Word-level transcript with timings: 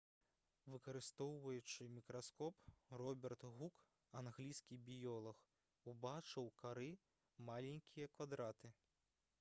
выкарыстоўваючы 0.75 1.85
мікраскоп 1.97 2.71
роберт 3.01 3.43
гук 3.59 3.75
англійскі 4.23 4.79
біёлаг 4.89 5.45
убачыў 5.93 6.41
у 6.51 6.51
кары 6.65 6.91
маленькія 7.53 8.11
квадраты 8.19 8.77